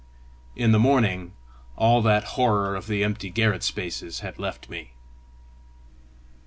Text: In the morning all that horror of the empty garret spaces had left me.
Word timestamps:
In 0.55 0.71
the 0.71 0.79
morning 0.79 1.33
all 1.75 2.01
that 2.01 2.23
horror 2.33 2.75
of 2.75 2.87
the 2.87 3.03
empty 3.03 3.29
garret 3.29 3.61
spaces 3.61 4.21
had 4.21 4.39
left 4.39 4.67
me. 4.67 4.93